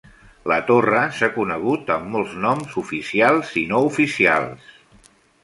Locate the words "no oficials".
3.75-4.75